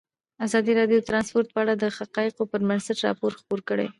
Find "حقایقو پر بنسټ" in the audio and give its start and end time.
1.97-2.97